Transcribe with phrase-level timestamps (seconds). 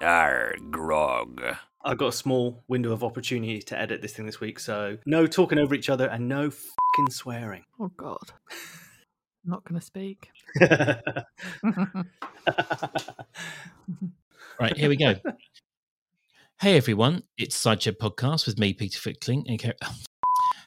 [0.00, 1.42] Arr, grog.
[1.84, 5.26] I got a small window of opportunity to edit this thing this week, so no
[5.26, 7.64] talking over each other and no fucking swearing.
[7.78, 10.30] Oh God, I'm not going to speak.
[14.60, 15.14] Right, here we go.
[16.60, 19.72] hey everyone, it's Cider Shed Podcast with me, Peter Fickling, and Ker-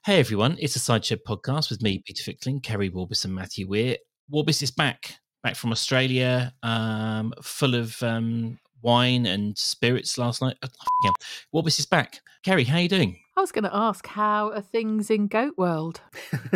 [0.05, 3.68] Hey everyone, it's a Cider Shed Podcast with me, Peter Fickling, Keri Warbis, and Matthew
[3.68, 3.97] Weir.
[4.34, 10.57] Warbis is back, back from Australia, um, full of um, wine and spirits last night.
[10.63, 10.67] Oh,
[11.03, 11.11] yeah.
[11.53, 12.21] Warbis is back.
[12.43, 13.19] Keri, how are you doing?
[13.37, 16.01] I was going to ask how are things in Goat World?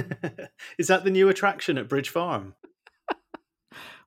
[0.77, 2.53] Is that the new attraction at Bridge Farm?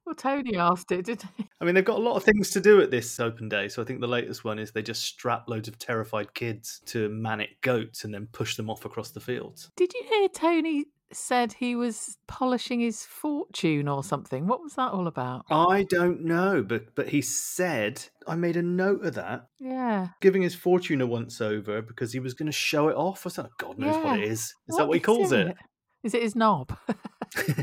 [0.06, 1.48] Well, Tony asked it, didn't he?
[1.60, 3.68] I mean, they've got a lot of things to do at this open day.
[3.68, 7.08] So I think the latest one is they just strap loads of terrified kids to
[7.10, 9.70] manic goats and then push them off across the fields.
[9.76, 14.46] Did you hear Tony said he was polishing his fortune or something?
[14.46, 15.44] What was that all about?
[15.50, 20.08] I don't know, but but he said I made a note of that, Yeah.
[20.20, 23.30] giving his fortune a once over because he was going to show it off or
[23.30, 23.52] something.
[23.58, 24.54] God knows what it is.
[24.68, 25.56] Is that what he calls it?
[26.02, 26.76] Is it his knob?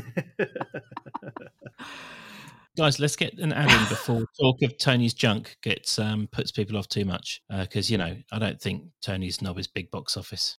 [2.76, 6.76] Guys, let's get an ad in before talk of Tony's junk gets um, puts people
[6.76, 7.42] off too much.
[7.50, 10.58] Because you know, I don't think Tony's knob is big box office.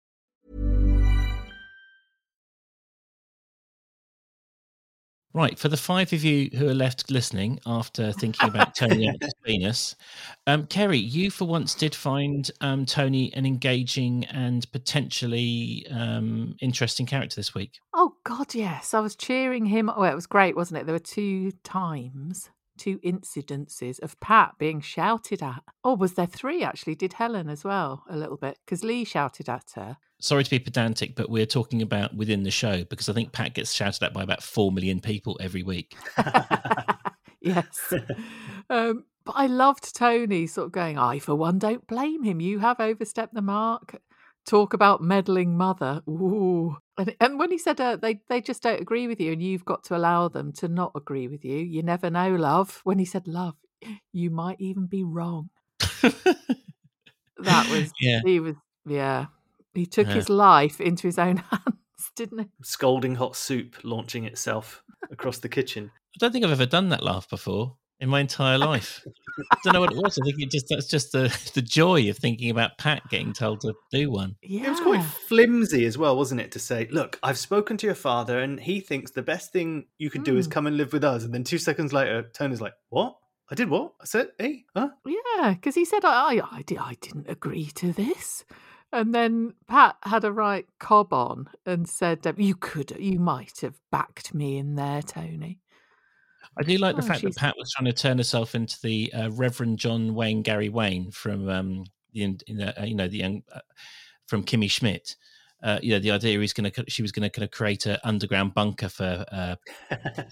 [5.33, 9.33] Right, for the five of you who are left listening after thinking about Tony his
[9.45, 9.95] penis,
[10.45, 17.05] um, Keri, you for once did find um, Tony an engaging and potentially um, interesting
[17.05, 17.79] character this week.
[17.93, 18.93] Oh God, yes.
[18.93, 19.89] I was cheering him.
[19.89, 20.85] Oh, it was great, wasn't it?
[20.85, 25.63] There were two times, two incidences of Pat being shouted at.
[25.85, 26.95] Oh, was there three actually?
[26.95, 28.57] Did Helen as well a little bit?
[28.65, 29.95] Because Lee shouted at her.
[30.21, 33.53] Sorry to be pedantic, but we're talking about within the show because I think Pat
[33.53, 35.95] gets shouted at by about four million people every week.
[37.41, 37.93] yes.
[38.69, 42.39] um, but I loved Tony sort of going, I, for one, don't blame him.
[42.39, 43.99] You have overstepped the mark.
[44.45, 46.01] Talk about meddling mother.
[46.09, 46.77] Ooh.
[46.97, 49.65] And, and when he said uh, they, they just don't agree with you and you've
[49.65, 52.81] got to allow them to not agree with you, you never know, love.
[52.83, 53.55] When he said love,
[54.13, 55.49] you might even be wrong.
[57.43, 58.19] That was, Yeah.
[58.23, 58.55] he was,
[58.85, 59.25] yeah.
[59.73, 60.13] He took Yeah.
[60.15, 62.45] his life into his own hands, didn't he?
[62.63, 65.91] Scalding hot soup launching itself across the kitchen.
[65.95, 69.01] I don't think I've ever done that laugh before in my entire life.
[69.51, 70.17] I don't know what it was.
[70.19, 73.61] I think it just that's just the the joy of thinking about Pat getting told
[73.61, 74.35] to do one.
[74.41, 74.65] Yeah.
[74.65, 76.51] It was quite flimsy as well, wasn't it?
[76.51, 80.09] To say, look, I've spoken to your father and he thinks the best thing you
[80.09, 80.51] could do is Mm.
[80.51, 81.23] come and live with us.
[81.23, 83.15] And then two seconds later, Tony's like, what?
[83.49, 83.93] I did what?
[84.01, 84.89] I said, hey, huh?
[85.05, 88.45] Yeah, because he said, I, I, I, di- I didn't agree to this.
[88.93, 93.75] And then Pat had a right cob on and said, You could, you might have
[93.91, 95.59] backed me in there, Tony.
[96.57, 99.11] I do like the Oh, fact that Pat was trying to turn herself into the
[99.13, 103.19] uh, Reverend John Wayne Gary Wayne from um, the in, in, uh, you know the
[103.19, 103.59] young uh,
[104.27, 105.15] from Kimmy Schmidt.
[105.63, 107.85] Uh, you know the idea is going to she was going to kind of create
[107.85, 109.55] an underground bunker for uh,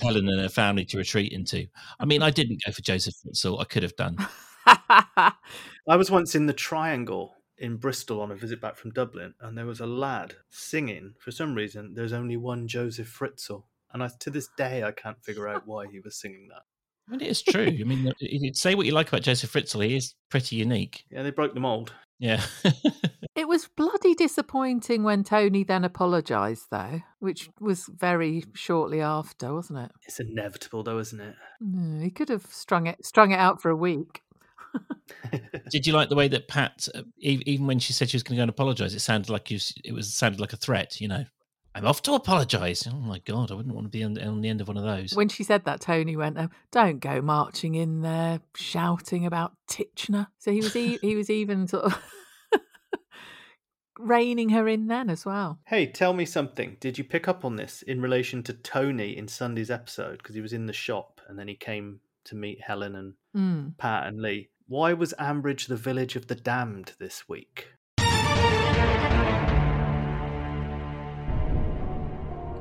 [0.02, 1.68] Helen and her family to retreat into.
[2.00, 3.62] I mean, I didn't go for Joseph Fritzl.
[3.62, 4.18] I could have done.
[4.66, 5.34] I
[5.88, 9.66] was once in the Triangle in Bristol on a visit back from Dublin, and there
[9.66, 11.14] was a lad singing.
[11.20, 13.64] For some reason, there's only one Joseph Fritzl,
[13.94, 16.64] and I, to this day, I can't figure out why he was singing that.
[17.08, 17.64] I mean, it is true.
[17.66, 21.06] I mean, you- you say what you like about Joseph Fritzl, he is pretty unique.
[21.12, 21.92] Yeah, they broke the mold.
[22.20, 22.44] Yeah.
[23.36, 29.80] it was bloody disappointing when Tony then apologised, though, which was very shortly after, wasn't
[29.80, 29.92] it?
[30.06, 31.36] It's inevitable, though, isn't it?
[31.62, 34.22] No, he could have strung it, strung it out for a week.
[35.70, 38.36] Did you like the way that Pat, uh, even when she said she was going
[38.36, 41.00] to go and apologise, it sounded like you, it was sounded like a threat.
[41.02, 41.26] You know.
[41.76, 42.88] I'm off to apologise.
[42.88, 44.84] Oh my god, I wouldn't want to be on, on the end of one of
[44.84, 45.14] those.
[45.14, 50.28] When she said that, Tony went, um, "Don't go marching in there shouting about Titchener."
[50.40, 52.04] So he was e- he was even sort of
[54.00, 55.60] reining her in then as well.
[55.68, 56.78] Hey, tell me something.
[56.80, 60.18] Did you pick up on this in relation to Tony in Sunday's episode?
[60.18, 63.78] Because he was in the shop and then he came to meet Helen and Mm.
[63.78, 64.50] Pat and Lee.
[64.70, 67.70] Why was Ambridge the village of the damned this week?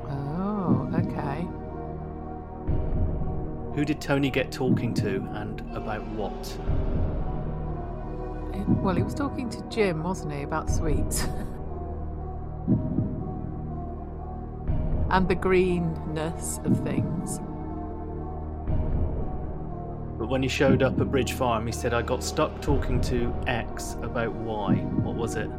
[0.09, 1.47] Oh, okay.
[3.75, 6.33] Who did Tony get talking to and about what?
[8.59, 11.21] It- well, he was talking to Jim, wasn't he, about sweets
[15.11, 17.39] and the greenness of things.
[20.19, 23.33] But when he showed up at Bridge Farm, he said, I got stuck talking to
[23.47, 24.73] X about Y.
[24.75, 25.49] What was it?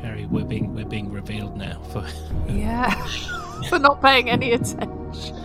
[0.00, 2.06] Carrie, we're being we're being revealed now for
[2.48, 2.94] Yeah,
[3.68, 5.36] for not paying any attention.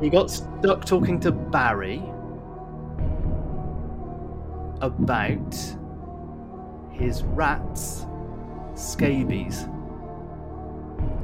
[0.00, 2.02] He got stuck talking to Barry
[4.80, 5.54] about
[6.90, 8.06] his rats'
[8.74, 9.66] scabies.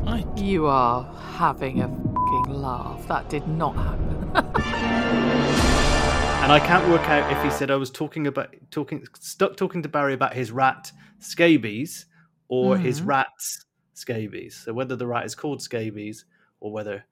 [0.07, 0.27] Right.
[0.39, 1.05] You are
[1.37, 3.07] having a fucking laugh.
[3.09, 4.53] That did not happen.
[6.47, 9.83] And I can't work out if he said I was talking about talking stuck talking
[9.83, 12.07] to Barry about his rat scabies
[12.47, 13.07] or his Mhm.
[13.09, 13.65] rat's
[13.95, 14.55] scabies.
[14.65, 16.25] So whether the rat is called scabies
[16.61, 17.05] or whether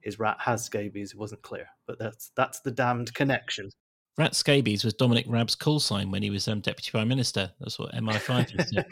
[0.00, 1.68] his rat has scabies, it wasn't clear.
[1.86, 3.70] But that's that's the damned connection.
[4.18, 7.52] Rat scabies was Dominic Raab's call sign when he was um, deputy prime minister.
[7.60, 8.84] That's what MI5 used to.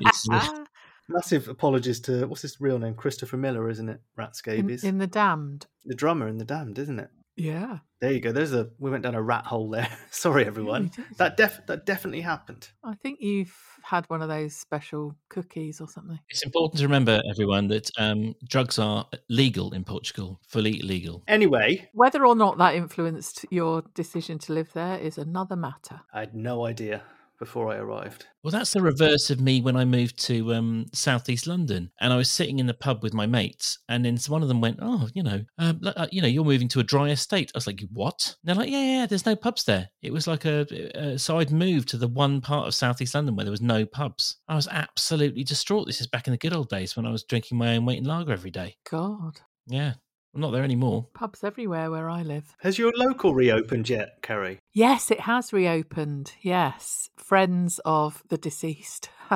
[0.00, 0.64] It's, uh,
[1.08, 2.94] Massive apologies to what's his real name?
[2.94, 4.00] Christopher Millar, isn't it?
[4.16, 4.84] Rat in, scabies.
[4.84, 5.66] in the damned.
[5.84, 7.10] the drummer in the damned, isn't it?
[7.36, 7.78] Yeah.
[8.00, 8.32] There you go.
[8.32, 9.88] There's a we went down a rat hole there.
[10.10, 10.90] Sorry everyone.
[10.96, 11.04] we.
[11.16, 12.68] That def that definitely happened.
[12.84, 16.18] I think you've had one of those special cookies or something.
[16.28, 21.22] It's important to remember, everyone, that um, drugs are legal in Portugal, fully legal.
[21.26, 26.00] Anyway, Whether or not that influenced your decision to live there is another matter.
[26.12, 27.02] I had no idea
[27.38, 28.26] before I arrived.
[28.42, 32.16] Well, that's the reverse of me when I moved to um, southeast London, and I
[32.16, 35.08] was sitting in the pub with my mates, and then one of them went, "Oh,
[35.14, 37.80] you know, um, uh, you know, you're moving to a dry estate." I was like,
[37.92, 41.14] "What?" And they're like, "Yeah, yeah, yeah, there's no pubs there." It was like a
[41.14, 43.86] uh, so I'd moved to the one part of southeast London where there was no
[43.86, 44.36] pubs.
[44.48, 45.86] I was absolutely distraught.
[45.86, 47.98] This is back in the good old days when I was drinking my own weight
[47.98, 48.76] in lager every day.
[48.90, 49.40] God.
[49.66, 49.94] Yeah,
[50.34, 51.06] I'm not there anymore.
[51.14, 52.56] Pubs everywhere where I live.
[52.60, 54.58] Has your local reopened yet, Keri?
[54.72, 56.32] Yes, it has reopened.
[56.42, 57.08] Yes.
[57.16, 59.10] Friends of the deceased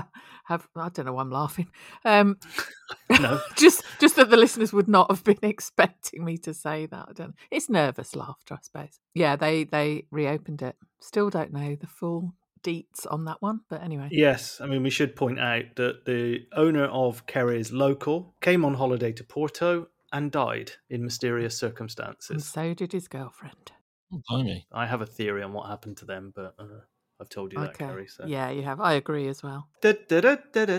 [0.46, 1.68] have I don't know why I'm laughing.
[2.04, 2.38] Um
[3.20, 3.40] No.
[3.56, 7.06] just just that the listeners would not have been expecting me to say that.
[7.10, 8.98] I don't it's nervous laughter, I suppose.
[9.14, 10.76] Yeah, they they reopened it.
[11.00, 12.34] Still don't know the full
[12.64, 14.08] deets on that one, but anyway.
[14.10, 18.74] Yes, I mean we should point out that the owner of Keri's local came on
[18.74, 22.46] holiday to Porto and died in mysterious And circumstances.
[22.46, 23.72] so did his girlfriend.
[24.12, 24.66] Oh, blimey.
[24.72, 26.64] I have a theory on what happened to them, but uh,
[27.20, 27.86] I've told you that, Okay.
[27.86, 28.06] Keri.
[28.06, 28.24] So.
[28.26, 28.80] Yeah, you have.
[28.80, 29.68] I agree as well.
[29.82, 30.78] Da, da, da,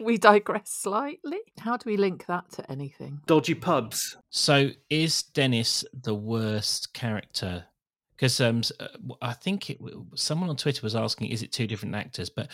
[0.00, 1.38] we digress slightly.
[1.58, 3.20] How do we link that to anything?
[3.26, 4.16] Dodgy pubs.
[4.30, 7.64] So is Dennis the worst character?
[8.16, 9.78] Because um, s- uh, w- I think it,
[10.14, 12.30] someone on Twitter was asking, is it two different actors?
[12.30, 12.50] But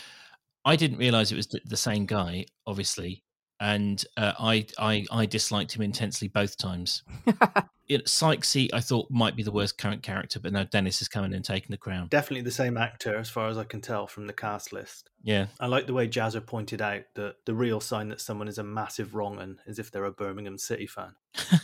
[0.65, 3.23] I didn't realize it was the, the same guy, obviously,
[3.61, 7.03] and uh, I, I I disliked him intensely both times.
[7.89, 11.31] It, Sykesy, I thought might be the worst current character, but now Dennis is coming
[11.31, 12.09] in and taking the crown.
[12.09, 15.11] Definitely the same actor, as far as I can tell from the cast list.
[15.23, 18.59] Yeah, I like the way Jazzer pointed out that the real sign that someone is
[18.59, 21.15] a massive wrong un is if they're a Birmingham City fan.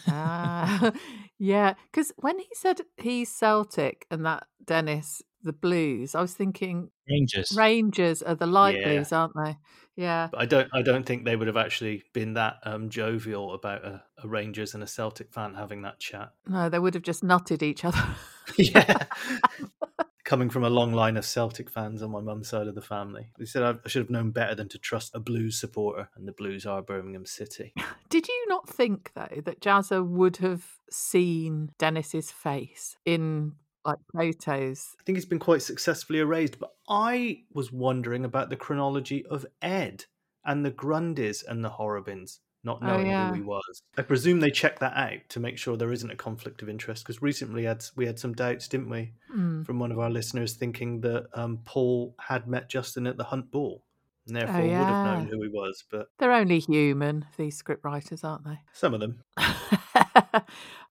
[0.07, 0.93] Ah,
[1.39, 6.91] yeah, because when he said he's Celtic and that Dennis the Blues, I was thinking
[7.11, 7.53] Rangers.
[7.57, 8.85] Rangers are the light Yeah.
[8.85, 9.57] blues, aren't they?
[9.97, 13.53] Yeah, But I don't I don't think they would have actually been that um, jovial
[13.53, 16.31] about a, a Rangers and a Celtic fan having that chat.
[16.47, 18.03] no, they would have just nutted each other.
[18.57, 19.05] yeah.
[20.25, 23.33] Coming from a long line of Celtic fans on my mum's side of the family.
[23.39, 26.27] He said I I should have known better than to trust a Blues supporter, and
[26.27, 27.75] the Blues are Birmingham City.
[28.09, 34.95] Did you not think though that Jazzer would have seen Dennis's face in like photos?
[35.01, 39.47] I think it's been quite successfully erased, but I was wondering about the chronology of
[39.61, 40.05] Ed
[40.45, 43.29] and the Grundys and the Horrobins, not Oh, knowing yeah.
[43.29, 43.83] who he was.
[43.97, 47.05] I presume they checked that out to make sure there isn't a conflict of interest,
[47.05, 49.63] because recently had, we had some doubts, didn't we, Hmm.
[49.63, 53.51] from one of our listeners thinking that um, Paul had met Justin at the Hunt
[53.51, 53.85] Ball,
[54.27, 58.23] and therefore would have Oh, known who he was, but They're only human, these scriptwriters,
[58.25, 58.61] aren't they?
[58.73, 59.23] some of them.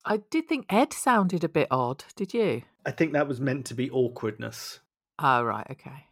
[0.04, 2.04] I did think Ed sounded a bit odd.
[2.16, 2.64] Did you?
[2.86, 4.80] I think that was meant to be awkwardness.
[5.20, 5.68] Oh, right.
[5.70, 6.06] Okay.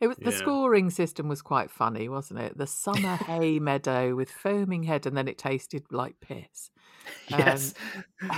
[0.00, 2.58] It was the scoring system was quite funny, wasn't it?
[2.58, 6.70] The summer hay meadow with foaming head, and then it tasted like piss.
[7.32, 7.74] Um, Yes.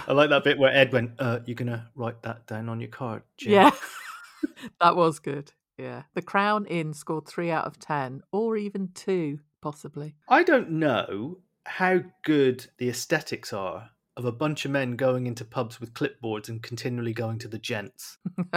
[0.07, 2.81] I like that bit where Ed went, uh, you're going to write that down on
[2.81, 3.53] your card, Jim.
[3.53, 3.71] Yeah,
[4.81, 5.53] that was good.
[5.77, 10.15] Yeah, the Crown Inn scored three out of ten, or even two, possibly.
[10.29, 15.45] I don't know how good the aesthetics are of a bunch of men going into
[15.45, 18.19] pubs with clipboards and continually going to the gents.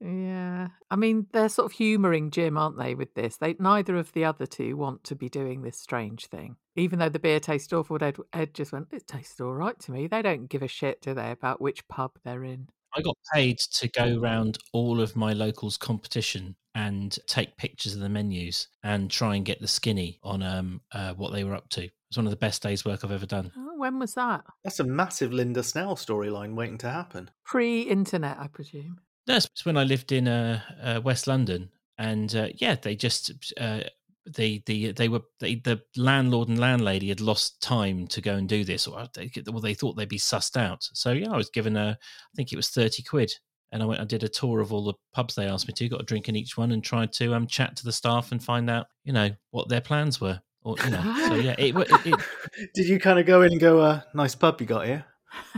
[0.00, 2.96] yeah, I mean they're sort of humouring Jim, aren't they?
[2.96, 6.56] With this, they neither of the other two want to be doing this strange thing.
[6.74, 9.92] Even though the beer tasted awful, Ed, Ed just went, "It tasted all right to
[9.92, 12.68] me." They don't give a shit, do they, about which pub they're in?
[12.92, 18.00] I got paid to go round all of my locals competition and take pictures of
[18.00, 21.68] the menus and try and get the skinny on um uh, what they were up
[21.70, 21.84] to.
[21.84, 23.52] It was one of the best days' work I've ever done.
[23.80, 24.44] When was that?
[24.62, 27.30] That's a massive Linda Snell storyline waiting to happen.
[27.46, 29.00] Pre-internet, I presume.
[29.26, 33.80] That's when I lived in uh, uh, West London, and uh, yeah, they just uh,
[34.26, 38.46] they the they were they, the landlord and landlady had lost time to go and
[38.46, 40.86] do this, or they, well, they thought they'd be sussed out.
[40.92, 43.32] So yeah, I was given a I think it was thirty quid,
[43.72, 45.88] and I went I did a tour of all the pubs they asked me to,
[45.88, 48.44] got a drink in each one, and tried to um chat to the staff and
[48.44, 50.42] find out you know what their plans were.
[50.62, 52.20] Or, you know, so yeah, it, it, it,
[52.74, 55.04] Did you kind of go in and go, uh, nice pub you got here?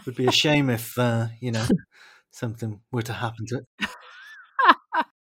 [0.07, 1.67] Would be a shame if, uh, you know,
[2.31, 3.89] something were to happen to it.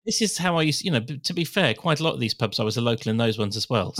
[0.06, 1.02] this is how I used, you know.
[1.02, 3.38] To be fair, quite a lot of these pubs I was a local in those
[3.38, 3.94] ones as well.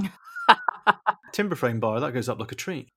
[1.34, 2.92] Timber frame bar, that goes up like a tree.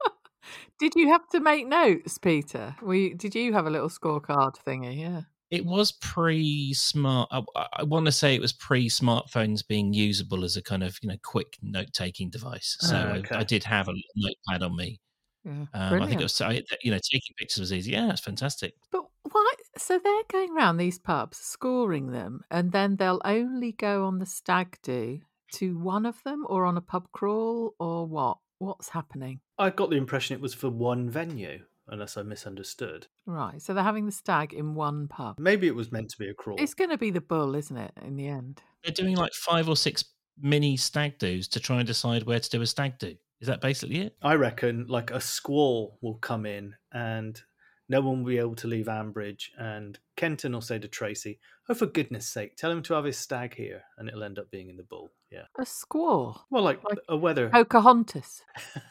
[0.78, 2.76] Did you have to make notes, Peter?
[2.80, 4.98] Were you, did you have a little scorecard thingy?
[4.98, 5.22] Yeah.
[5.50, 7.28] It was pre smart.
[7.32, 7.42] I,
[7.72, 11.08] I want to say it was pre smartphones being usable as a kind of you
[11.08, 12.76] know quick note taking device.
[12.80, 13.34] So Ah, okay.
[13.34, 15.00] I, I did have a notepad on me.
[15.44, 15.64] Yeah.
[15.72, 17.92] Um, I think it was I, you know taking pictures was easy.
[17.92, 18.74] Yeah, that's fantastic.
[18.92, 19.52] But why?
[19.76, 24.26] So they're going around these pubs, scoring them, and then they'll only go on the
[24.26, 25.20] stag do
[25.54, 28.38] to one of them, or on a pub crawl, or what?
[28.58, 29.40] What's happening?
[29.58, 33.06] I got the impression it was for one venue, unless I misunderstood.
[33.26, 33.60] Right.
[33.60, 35.36] So they're having the stag in one pub.
[35.38, 36.56] Maybe it was meant to be a crawl.
[36.60, 37.92] It's going to be the bull, isn't it?
[38.02, 38.62] In the end.
[38.84, 40.04] They're doing like five or six
[40.40, 43.14] mini stag do's to try and decide where to do a stag do.
[43.40, 44.16] Is that basically it?
[44.22, 47.40] I reckon like a squall will come in and
[47.88, 49.48] no one will be able to leave Ambridge.
[49.58, 53.16] And Kenton will say to Tracy, Oh, for goodness sake, tell him to have his
[53.16, 53.82] stag here.
[53.98, 55.10] And it'll end up being in the bull.
[55.30, 55.44] Yeah.
[55.58, 56.46] A squall.
[56.50, 57.48] Well, like, Like a weather.
[57.48, 58.42] Pocahontas.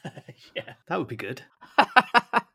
[0.56, 1.44] yeah, that would be good.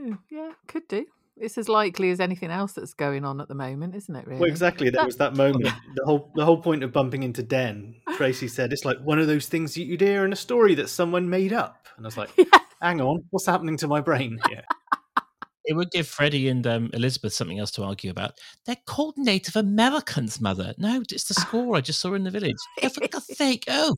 [0.00, 1.06] Oh, yeah, could do.
[1.40, 4.26] It's as likely as anything else that's going on at the moment, isn't it?
[4.26, 4.40] Really?
[4.40, 4.90] Well, exactly.
[4.90, 5.64] There was that moment.
[5.94, 9.26] The whole the whole point of bumping into Den, Tracy said, it's like one of
[9.26, 11.86] those things that you'd hear in a story that someone made up.
[11.96, 12.30] And I was like,
[12.82, 14.62] hang on, what's happening to my brain here?
[15.64, 18.32] It would give Freddie and um, Elizabeth something else to argue about.
[18.64, 20.74] They're called Native Americans, mother.
[20.78, 22.56] No, it's the score I just saw in the village.
[22.82, 23.64] Oh, for God's sake!
[23.68, 23.94] Oh,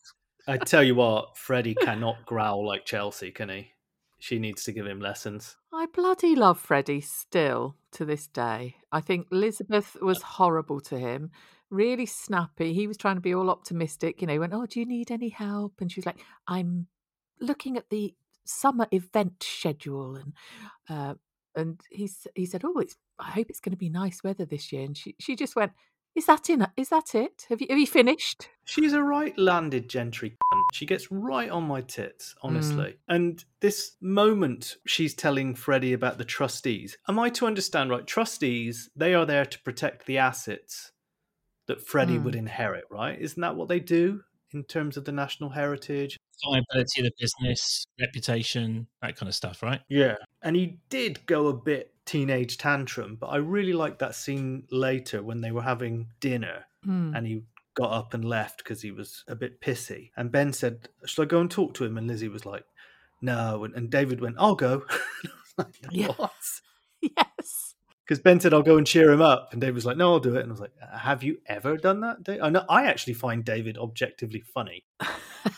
[0.48, 3.70] I tell you what, Freddie cannot growl like Chelsea, can he?
[4.20, 5.56] She needs to give him lessons.
[5.72, 8.76] I bloody love Freddie still to this day.
[8.92, 11.30] I think Elizabeth was horrible to him,
[11.70, 12.74] really snappy.
[12.74, 14.20] He was trying to be all optimistic.
[14.20, 15.80] You know, he went, Oh, do you need any help?
[15.80, 16.86] And she was like, I'm
[17.40, 20.16] looking at the summer event schedule.
[20.16, 20.32] And
[20.88, 21.14] uh,
[21.56, 24.70] and he, he said, Oh, it's I hope it's going to be nice weather this
[24.70, 24.84] year.
[24.84, 25.72] And she, she just went,
[26.16, 26.66] Is that in?
[26.76, 27.46] Is that it?
[27.48, 28.48] Have you, have you finished?
[28.64, 30.30] She's a right landed gentry.
[30.30, 30.62] cunt.
[30.72, 32.96] She gets right on my tits, honestly.
[33.08, 36.96] And this moment she's telling Freddie about the trustees.
[37.08, 38.06] Am I to understand right?
[38.06, 40.92] Trustees, they are there to protect the assets
[41.66, 42.24] that Freddie Mm.
[42.24, 43.18] would inherit, right?
[43.20, 46.16] Isn't that what they do in terms of the national heritage?
[46.42, 49.82] viability of the business, reputation, that kind of stuff, right?
[49.90, 50.14] Yeah.
[50.42, 55.22] And he did go a bit teenage tantrum, but I really liked that scene later
[55.22, 57.14] when they were having dinner Hmm.
[57.14, 57.42] and he
[57.74, 60.10] got up and left because he was a bit pissy.
[60.16, 61.98] And Ben said, Should I go and talk to him?
[61.98, 62.64] And Lizzie was like,
[63.20, 63.64] No.
[63.64, 64.82] And, and David went, I'll go.
[64.90, 64.94] I
[65.58, 66.14] was like, Yeah.
[67.02, 67.74] Yes.
[68.04, 69.50] Because Ben said, I'll go and cheer him up.
[69.52, 70.40] And David was like, No, I'll do it.
[70.42, 72.24] And I was like, Have you ever done that?
[72.24, 72.40] Dave?
[72.42, 74.82] I know I actually find David objectively funny.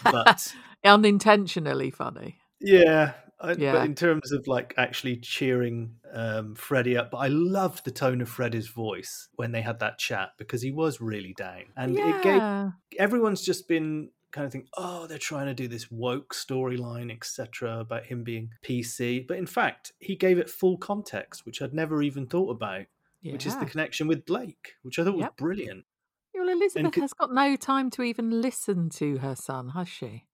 [0.04, 0.52] But
[0.84, 2.38] Unintentionally funny.
[2.60, 3.12] Yeah,
[3.42, 3.72] I, Yeah.
[3.72, 8.20] but in terms of like actually cheering um, Freddie up, but I loved the tone
[8.20, 12.22] of Freddie's voice when they had that chat because he was really down, and it
[12.22, 12.40] gave
[12.98, 17.80] everyone's just been kind of think, oh, they're trying to do this woke storyline, etc.,
[17.80, 22.00] about him being PC, but in fact, he gave it full context, which I'd never
[22.02, 22.86] even thought about,
[23.22, 25.84] which is the connection with Blake, which I thought was brilliant.
[26.34, 30.24] Well, Elizabeth c- has got no time to even listen to her son, has she?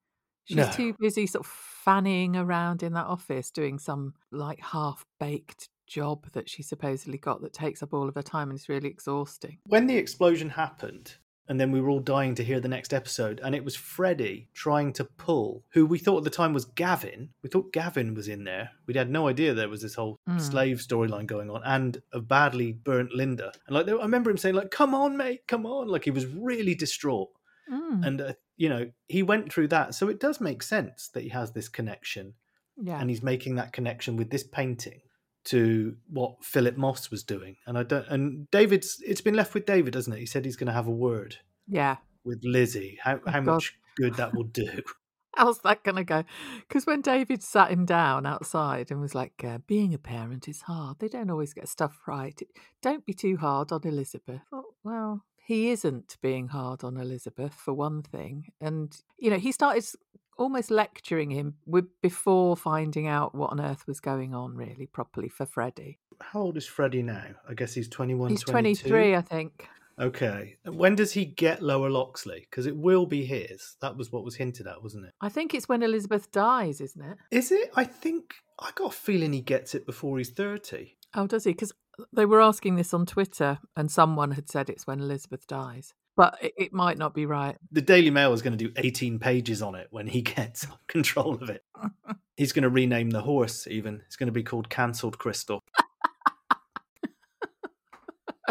[0.48, 0.70] She's No.
[0.72, 6.26] too busy sort of fanning around in that office doing some like half baked job
[6.32, 9.58] that she supposedly got that takes up all of her time and is really exhausting.
[9.66, 11.14] When the explosion happened,
[11.50, 14.48] and then we were all dying to hear the next episode, and it was Freddie
[14.52, 17.30] trying to pull, who we thought at the time was Gavin.
[17.42, 18.72] We thought Gavin was in there.
[18.86, 20.40] We'd had no idea there was this whole Mm.
[20.42, 23.50] slave storyline going on, and a badly burnt Linda.
[23.66, 26.26] And like, I remember him saying, like, "Come on, mate, come on!" Like he was
[26.26, 27.30] really distraught.
[27.72, 31.22] Mm, And uh, you know, he went through that, so it does make sense that
[31.22, 32.34] he has this connection,
[32.76, 33.00] yeah.
[33.00, 35.00] and he's making that connection with this painting
[35.44, 37.56] to what Philip Moss was doing.
[37.66, 38.06] And I don't.
[38.08, 39.02] And David's.
[39.06, 40.20] It's been left with David, hasn't it?
[40.20, 41.36] He said he's going to have a word
[41.66, 41.96] yeah.
[42.24, 42.98] with Lizzie.
[43.02, 43.46] How Oh, how God.
[43.46, 44.82] much good that will do?
[45.36, 46.24] How's that going to go?
[46.66, 50.62] Because when David sat him down outside and was like, uh, being a parent is
[50.62, 50.98] hard.
[50.98, 52.40] They don't always get stuff right.
[52.82, 54.40] Don't be too hard on Elizabeth.
[54.52, 58.48] Oh, well, he isn't being hard on Elizabeth, for one thing.
[58.60, 59.82] And, you know, he started
[60.36, 65.30] almost lecturing him with, before finding out what on earth was going on, really, properly
[65.30, 66.00] for Freddie.
[66.20, 67.28] How old is Freddie now?
[67.48, 68.90] I guess he's 21, He's 22?
[68.90, 69.66] 23, I think.
[69.98, 70.58] Okay.
[70.66, 72.40] When does he get Lower Loxley?
[72.50, 73.76] Because it will be his.
[73.80, 75.14] That was what was hinted at, wasn't it?
[75.22, 77.16] I think it's when Elizabeth dies, isn't it?
[77.30, 77.70] Is it?
[77.74, 80.94] I think I got a feeling he gets it before he's 30.
[81.14, 81.52] Oh, does he?
[81.52, 81.72] Because
[82.12, 86.36] they were asking this on Twitter, and someone had said it's when Elizabeth dies, but
[86.42, 87.56] it, it might not be right.
[87.72, 91.34] The Daily Mail is going to do 18 pages on it when he gets control
[91.34, 91.62] of it.
[92.36, 94.02] He's going to rename the horse, even.
[94.06, 95.60] It's going to be called Cancelled Crystal.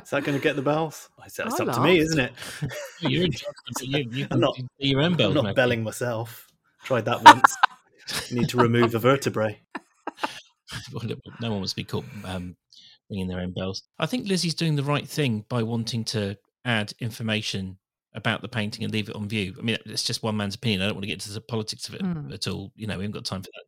[0.03, 1.09] Is that going to get the bells?
[1.25, 2.31] It's it's I up to me, isn't it?
[3.01, 5.53] You're in charge, you, you I'm can not- do your own I'm not Matthew.
[5.55, 6.47] belling myself.
[6.83, 7.55] Tried that once.
[8.31, 9.59] Need to remove a vertebrae.
[11.41, 12.55] No one wants to be caught um,
[13.09, 13.83] ringing their own bells.
[13.99, 17.77] I think Lizzie's doing the right thing by wanting to add information
[18.13, 19.53] about the painting and leave it on view.
[19.59, 20.81] I mean, it's just one man's opinion.
[20.81, 22.33] I don't want to get into the politics of it Mm.
[22.33, 22.71] at all.
[22.75, 23.63] You know, we haven't got time for that.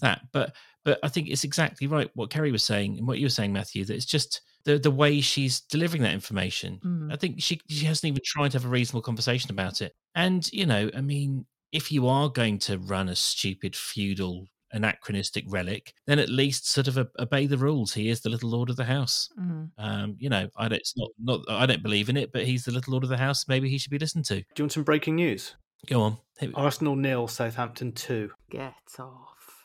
[0.00, 3.26] That, but but I think it's exactly right what Keri was saying and what you
[3.26, 3.84] were saying, Matthew.
[3.84, 6.80] That it's just the the way she's delivering that information.
[6.82, 7.12] Mm.
[7.12, 9.92] I think she she hasn't even tried to have a reasonable conversation about it.
[10.14, 15.44] And you know, I mean, if you are going to run a stupid feudal anachronistic
[15.48, 17.92] relic, then at least sort of o- obey the rules.
[17.92, 19.28] He is the little lord of the house.
[19.38, 19.70] Mm.
[19.78, 22.64] Um, you know, I don't, it's not not I don't believe in it, but he's
[22.64, 23.46] the little lord of the house.
[23.48, 24.36] Maybe he should be listened to.
[24.36, 25.56] Do you want some breaking news?
[25.86, 26.18] Go on.
[26.54, 28.30] Arsenal nil, Southampton two.
[28.50, 29.62] Get off.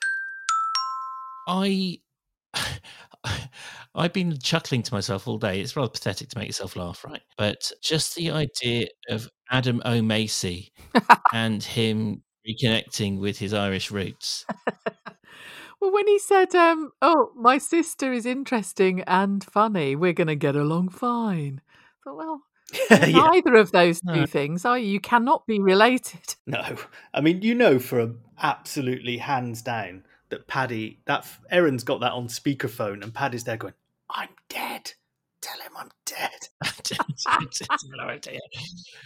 [1.47, 1.99] I.
[3.95, 5.61] I've been chuckling to myself all day.
[5.61, 7.21] It's rather pathetic to make yourself laugh, right?
[7.37, 10.73] But just the idea of Adam O'Macy
[11.33, 14.45] and him reconnecting with his Irish roots.
[15.81, 19.95] Well, when he said, um, "Oh, my sister is interesting and funny.
[19.95, 22.41] We're going to get along fine," I thought, well,
[22.89, 23.29] yeah.
[23.31, 24.25] neither of those two No.
[24.25, 24.87] things are you?
[24.87, 26.35] You cannot be related.
[26.47, 26.77] No,
[27.13, 32.11] I mean you know for a, absolutely hands down that Paddy that Erin's got that
[32.11, 33.73] on speakerphone and Paddy's there going,
[34.11, 34.93] "I'm dead.
[35.41, 36.49] Tell him I'm dead."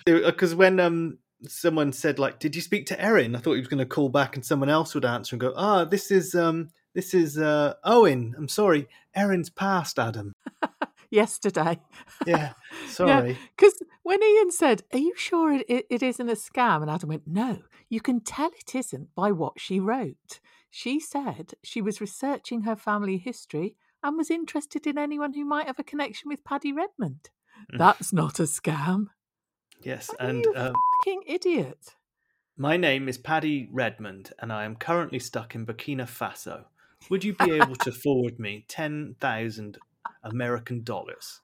[0.06, 3.68] Because when um someone said like, "Did you speak to Erin?" I thought he was
[3.68, 6.70] going to call back and someone else would answer and go, "Ah, this is um
[6.94, 8.34] this is uh Owen.
[8.38, 10.34] I'm sorry, Erin's passed, Adam.
[11.12, 11.80] Yesterday,
[12.28, 12.54] Yeah,
[12.88, 13.74] sorry." because
[14.04, 17.24] when Ian said, "Are you sure it, it, it isn't a scam?" and Adam went,
[17.26, 20.40] "No, you can tell it isn't by what she wrote.
[20.70, 25.68] She said she was researching her family history." And was interested in anyone who might
[25.68, 27.32] have a connection with Paddy Redmond.
[27.74, 27.80] Mm.
[27.80, 29.08] That's not a scam.
[29.82, 30.74] Yes, Are and you um,
[31.06, 31.96] fucking idiot.
[32.58, 36.66] My name is Paddy Redmond, and I am currently stuck in Burkina Faso.
[37.10, 39.78] Would you be able to forward me 10,000
[40.24, 41.40] American dollars?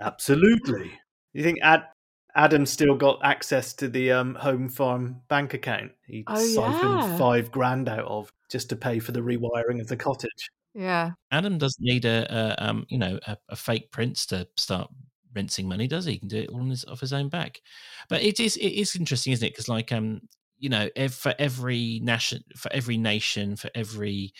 [0.00, 0.92] Absolutely.
[1.32, 1.86] You think Ad-
[2.34, 7.16] Adam's still got access to the um, home farm bank account he Oh, siphoned yeah.
[7.16, 10.50] five grand out of just to pay for the rewiring of the cottage?
[10.74, 11.12] Yeah.
[11.30, 12.26] Adam doesn't need a,
[12.60, 14.90] a um, you know, a, a fake prince to start
[15.36, 16.12] rinsing money, does he?
[16.12, 17.60] He can do it all on his, off his own back.
[18.08, 19.52] But it is it is interesting, isn't it?
[19.52, 20.22] Because like um,
[20.58, 24.32] you know, for every nation, for every nation, for every,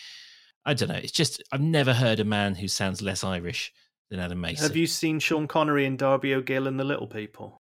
[0.65, 0.95] I don't know.
[0.95, 3.71] It's just I've never heard a man who sounds less Irish
[4.09, 4.63] than Adam Mason.
[4.63, 7.61] Have you seen Sean Connery and Darby O'Gill and the Little People?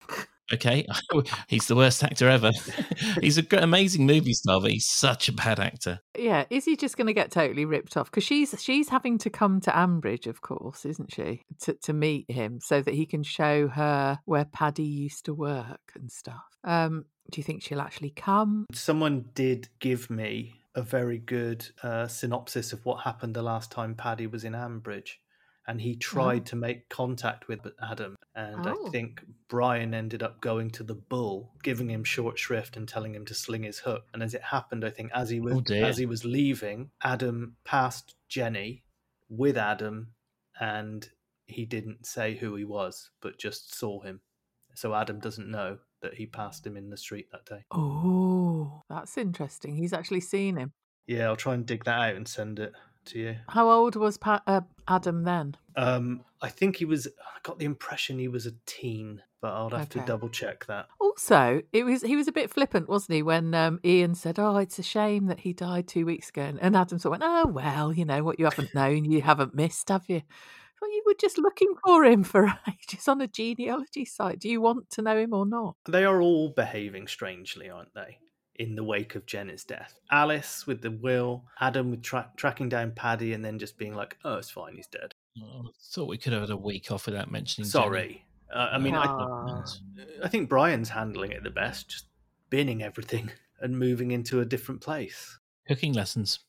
[0.53, 0.85] Okay,
[1.47, 2.51] he's the worst actor ever.
[3.21, 5.99] he's a great, amazing movie star, but he's such a bad actor.
[6.17, 6.45] Yeah.
[6.49, 8.11] Is he just going to get totally ripped off?
[8.11, 12.29] Because she's she's having to come to Ambridge, of course, isn't she, to to meet
[12.29, 16.43] him so that he can show her where Paddy used to work and stuff.
[16.63, 18.65] Um, do you think she'll actually come?
[18.71, 23.95] Someone did give me a very good uh, synopsis of what happened the last time
[23.95, 25.13] Paddy was in Ambridge.
[25.67, 28.15] And he tried to make contact with Adam.
[28.35, 28.85] And Oh.
[28.87, 33.15] I think Brian ended up going to the bull, giving him short shrift and telling
[33.15, 34.03] him to sling his hook.
[34.13, 37.55] And as it happened, I think as he was Oh, as he was leaving, Adam
[37.63, 38.83] passed Jenny
[39.27, 40.13] with Adam,
[40.59, 41.09] and
[41.47, 44.21] he didn't say who he was, but just saw him.
[44.75, 47.63] So Adam doesn't know that he passed him in the street that day.
[47.71, 49.75] Oh, that's interesting.
[49.75, 50.73] He's actually seen him.
[51.07, 52.73] Yeah, I'll try and dig that out and send it
[53.05, 53.35] to you.
[53.49, 55.55] How old was pa- uh, Adam then?
[55.75, 57.07] Um, I think he was.
[57.07, 59.99] I got the impression he was a teen, but I'll have Okay.
[59.99, 60.87] to double check that.
[60.99, 64.57] Also, it was he was a bit flippant, wasn't he, when um, Ian said, "Oh,
[64.57, 67.23] it's a shame that he died two weeks ago," and- and Adam sort of went,
[67.47, 70.21] "Oh well, you know what you haven't known, you haven't missed, have you?"
[70.81, 74.39] Well, you were just looking for him for ages on a genealogy site.
[74.39, 75.75] Do you want to know him or not?
[75.87, 78.19] They are all behaving strangely, aren't they?
[78.57, 82.91] In the wake of Jenna's death, Alice with the will, Adam with tra- tracking down
[82.91, 86.31] Paddy, and then just being like, "Oh, it's fine, he's dead." I thought we could
[86.31, 87.69] have had a week off without mentioning.
[87.69, 88.23] Sorry.
[88.53, 89.65] Uh, I mean, I, Ah.
[90.23, 92.05] I think Brian's handling it the best, just
[92.49, 95.37] binning everything and moving into a different place.
[95.67, 96.39] Cooking lessons.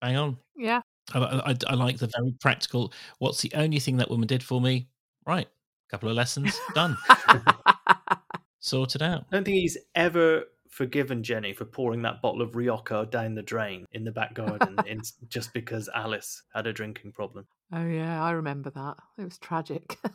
[0.00, 0.36] Bang on.
[0.56, 2.92] Yeah, I, I, I like the very practical.
[3.18, 4.86] What's the only thing that woman did for me?
[5.26, 5.48] Right.
[5.90, 6.56] Couple of lessons.
[6.74, 6.96] Done.
[8.60, 9.24] Sorted out.
[9.32, 13.42] I don't think he's ever forgiven Jenny for pouring that bottle of Rioja down the
[13.42, 17.46] drain in the back garden in, just because Alice had a drinking problem.
[17.72, 18.96] oh yeah, I remember that.
[19.18, 19.98] It was tragic.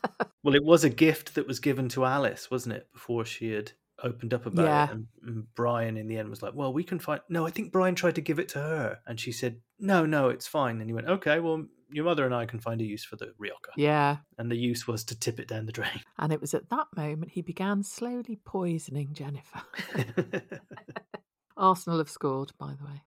[0.46, 3.72] Well, it was a gift that was given to Alice, wasn't it, before she had
[4.04, 4.86] opened up about Yeah.
[4.86, 4.92] it?
[4.92, 7.72] And, and Brian, in the end, was like, "Well, we can find." No, I think
[7.72, 10.90] Brian tried to give it to her, and she said, "No, no, it's fine." And
[10.90, 13.72] he went, "Okay, well, your mother and I can find a use for the Rioja."
[13.78, 16.02] yeah, And the use was to tip it down the drain.
[16.20, 19.62] and it was at that moment he began slowly poisoning Jennifer.
[21.58, 23.02] Arsenal have scored, by the way.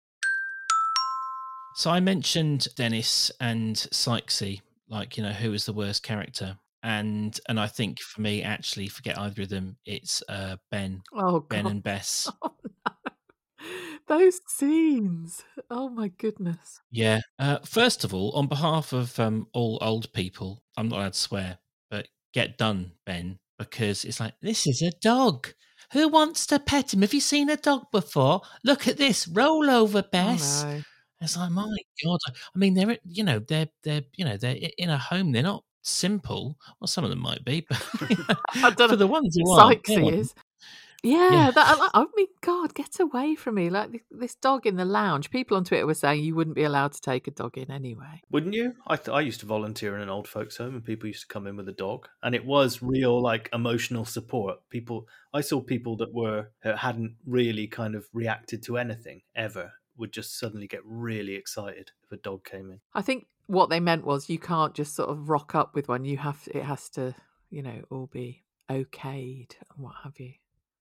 [1.78, 7.38] So I mentioned Dennis and Sykesy, like you know who is the worst character, and
[7.50, 9.78] and I think for me, actually, forget either of them.
[9.86, 11.72] It's uh, Ben, Oh Ben God.
[11.72, 12.30] and Bess.
[12.44, 12.92] Oh no.
[14.08, 15.44] Those scenes.
[15.72, 16.80] Oh my goodness.
[16.92, 17.22] Yeah.
[17.40, 21.20] Uh, first of all, on behalf of um, all old people, I'm not allowed to
[21.20, 21.58] swear,
[21.90, 25.48] but get done, Ben, because it's like this is a dog.
[25.94, 27.02] Who wants to pet him?
[27.02, 28.42] Have you seen a dog before?
[28.64, 29.28] Look at this.
[29.28, 30.64] Roll over, Bess.
[30.64, 30.82] Oh, no.
[31.22, 32.20] It's like, my God.
[32.28, 35.32] I mean, they're, you know, they're, they're, you know, they're in a home.
[35.32, 36.58] They're not simple.
[36.80, 38.96] Well, some of them might be, but I don't for know.
[38.96, 40.34] the ones who are, Sykesy is.
[41.04, 41.52] Yeah, Yeah.
[41.52, 43.70] that I, I mean, God, get away from me!
[43.70, 45.30] Like this, this dog in the lounge.
[45.30, 48.22] People on Twitter were saying you wouldn't be allowed to take a dog in anyway.
[48.32, 48.74] Wouldn't you?
[48.88, 51.28] I th- I used to volunteer in an old folks home, and people used to
[51.32, 54.58] come in with a dog, and it was real like emotional support.
[54.70, 59.74] People, I saw people that were that hadn't really kind of reacted to anything ever
[59.98, 62.80] would just suddenly get really excited if a dog came in.
[62.96, 66.06] I think what they meant was you can't just sort of rock up with one.
[66.06, 67.16] You have it has to,
[67.50, 70.34] you know, all be okayed and what have you.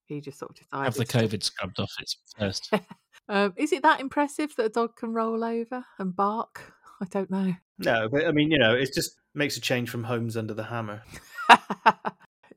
[0.06, 0.84] He just sort of decided.
[0.84, 2.72] have the to- COVID scrubbed off it first.
[3.26, 6.74] Um, is it that impressive that a dog can roll over and bark?
[7.00, 7.54] I don't know.
[7.78, 10.64] No, but I mean, you know, it just makes a change from homes under the
[10.64, 11.02] hammer.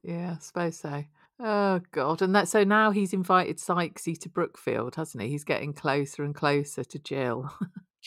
[0.03, 1.05] yeah, I suppose so.
[1.39, 2.21] Oh God!
[2.21, 5.29] And that so now he's invited Sykesy to Brookfield, hasn't he?
[5.29, 7.51] He's getting closer and closer to Jill.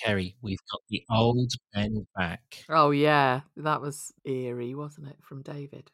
[0.02, 2.64] Keri, we've got the old Ben back.
[2.68, 5.90] oh yeah, that was eerie, wasn't it, from David?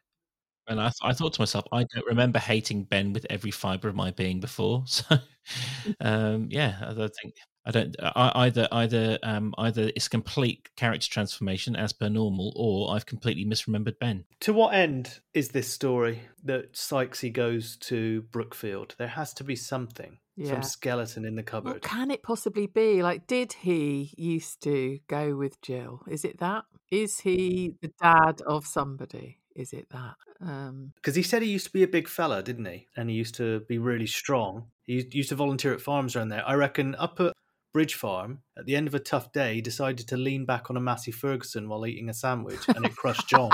[0.67, 3.87] And I, th- I thought to myself, I don't remember hating Ben with every fibre
[3.87, 4.83] of my being before.
[4.97, 5.17] So,
[6.01, 7.33] um, yeah, I think
[7.67, 12.95] I don't I, either either um, either it's complete character transformation as per normal, or
[12.95, 14.23] I've completely misremembered Ben.
[14.41, 18.95] To what end is this story that Sykesy goes to Brookfield?
[18.97, 20.51] There has to be something, Yeah.
[20.53, 21.81] some skeleton in the What cupboard.
[21.81, 23.03] can it possibly be?
[23.03, 26.03] Like, did he used to go with Jill?
[26.07, 26.63] Is it that?
[26.89, 29.39] Is he the dad of somebody?
[29.57, 30.15] Is it that?
[30.39, 32.87] Um, Because he said he used to be a big fella, didn't he?
[32.95, 34.67] And he used to be really strong.
[34.85, 36.47] He used to volunteer at farms around there.
[36.47, 37.33] I reckon up at
[37.77, 40.77] Bridge Farm, at the end of a tough day, he decided to lean back on
[40.77, 43.51] a Massey Ferguson while eating a sandwich, and it crushed John.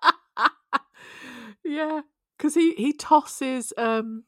[1.64, 2.02] yeah,
[2.38, 4.22] because he he tosses um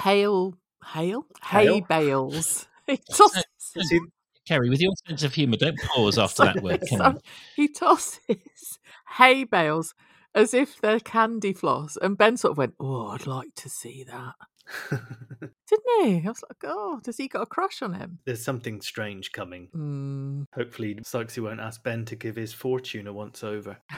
[0.00, 0.58] hail
[0.92, 1.80] hail hay Hail?
[1.88, 2.68] bales.
[2.86, 3.42] He tosses.
[3.58, 4.00] See,
[4.46, 6.82] Keri, with your sense of humour, don't pause after that word.
[6.90, 6.98] Come.
[6.98, 7.18] Sorry,
[7.56, 8.78] He tosses
[9.16, 9.94] hay bales
[10.34, 14.04] as if they're candy floss, and Ben sort of went, "Oh, I'd like to see
[14.04, 14.34] that."
[14.90, 16.22] Didn't he?
[16.26, 19.68] I was like, "Oh, does he got a crush on him?" There's something strange coming.
[19.74, 20.46] Mm.
[20.54, 23.78] Hopefully, Sykesy won't ask Ben to give his fortune a once over.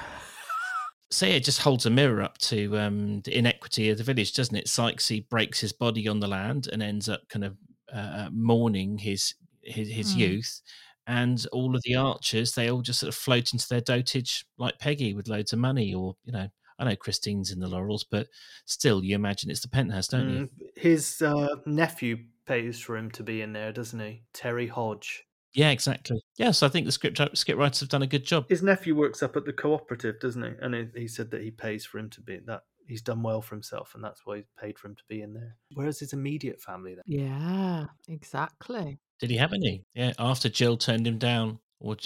[1.10, 4.34] So yeah, it just holds a mirror up to um, the inequity of the village,
[4.34, 4.66] doesn't it?
[4.66, 7.56] Sykesy breaks his body on the land and ends up kind of
[7.90, 10.18] uh, mourning his his, his Mm.
[10.18, 10.60] youth,
[11.06, 14.78] and all of the archers they all just sort of float into their dotage like
[14.78, 18.28] Peggy with loads of money, or you know, I know Christine's in the laurels, but
[18.64, 20.40] still, you imagine it's the penthouse, don't you?
[20.40, 24.22] Mm, His uh, nephew pays for him to be in there, doesn't he?
[24.32, 25.24] Terry Hodge.
[25.54, 26.20] Yeah, exactly.
[26.36, 28.46] Yeah, so I think the script script writers have done a good job.
[28.48, 30.50] His nephew works up at the cooperative, doesn't he?
[30.60, 32.62] And he, he said that he pays for him to be that.
[32.86, 35.34] He's done well for himself, and that's why he's paid for him to be in
[35.34, 35.56] there.
[35.74, 37.04] Whereas his immediate family, then.
[37.06, 38.98] Yeah, exactly.
[39.20, 39.84] Did he have any?
[39.94, 41.96] Yeah, after Jill turned him down, or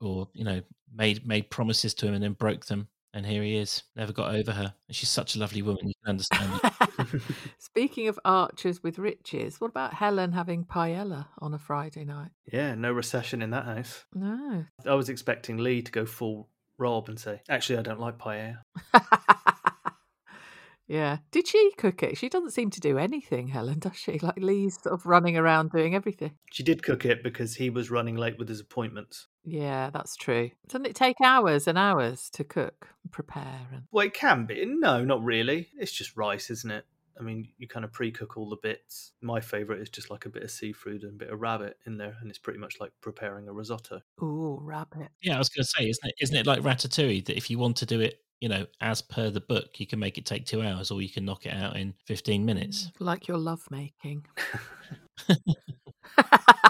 [0.00, 0.62] or you know
[0.94, 4.34] made made promises to him and then broke them, and here he is, never got
[4.34, 4.74] over her.
[4.86, 5.88] And she's such a lovely woman.
[5.88, 7.22] You can understand.
[7.58, 12.30] Speaking of archers with riches, what about Helen having paella on a Friday night?
[12.52, 14.04] Yeah, no recession in that house.
[14.14, 14.64] No.
[14.86, 18.58] I was expecting Lee to go full Rob and say, "Actually, I don't like paella."
[20.88, 21.18] yeah.
[21.30, 22.16] Did she cook it?
[22.16, 24.18] She doesn't seem to do anything, Helen, does she?
[24.18, 26.32] Like Lee's sort of running around doing everything.
[26.52, 29.26] She did cook it because he was running late with his appointments.
[29.44, 30.50] Yeah, that's true.
[30.68, 34.64] Doesn't it take hours and hours to cook, and prepare, and Well, it can be.
[34.66, 35.68] No, not really.
[35.78, 36.84] It's just rice, isn't it?
[37.18, 39.12] I mean, you kind of pre-cook all the bits.
[39.20, 41.98] My favourite is just like a bit of seafood and a bit of rabbit in
[41.98, 44.00] there, and it's pretty much like preparing a risotto.
[44.22, 45.08] ooh, rabbit.
[45.22, 46.14] yeah, I was going to say, isn't it?
[46.20, 49.28] Isn't it like Ratatouille that if you want to do it, you know, as per
[49.28, 51.76] the book, you can make it take two hours, or you can knock it out
[51.76, 52.86] in fifteen minutes.
[52.86, 54.24] Mm, like your love making.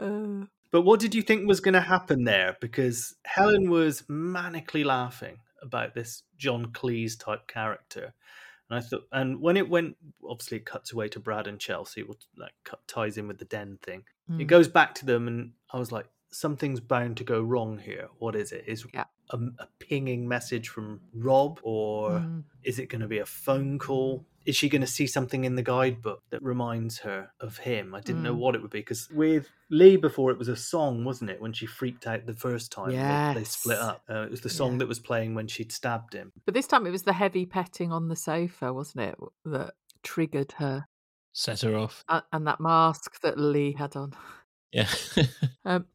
[0.00, 2.56] uh, But what did you think was going to happen there?
[2.60, 8.14] Because Helen was manically laughing about this John Cleese type character,
[8.68, 9.96] and I thought, and when it went,
[10.28, 13.44] obviously it cuts away to Brad and Chelsea, which like cut, ties in with the
[13.44, 14.04] den thing.
[14.28, 14.46] It mm.
[14.46, 18.08] goes back to them, and I was like, something's bound to go wrong here.
[18.18, 18.64] What is it?
[18.68, 19.04] Is Yeah.
[19.30, 22.44] a, a pinging message from Rob, or Mm.
[22.62, 24.24] is it going to be a phone call?
[24.46, 27.94] Is she going to see something in the guidebook that reminds her of him?
[27.94, 28.38] I didn't know Mm.
[28.38, 31.40] what it would be because with Lee before it was a song, wasn't it?
[31.40, 34.02] When she freaked out the first time they, they split up.
[34.08, 34.78] Uh, it was the song Yeah.
[34.78, 36.32] that was playing when she'd stabbed him.
[36.46, 40.52] But this time it was the heavy petting on the sofa, wasn't it, that triggered
[40.52, 40.86] her,
[41.32, 42.02] Set her off.
[42.08, 44.14] A- and that mask that Lee had on.
[44.72, 44.88] Yeah.
[45.64, 45.86] Um,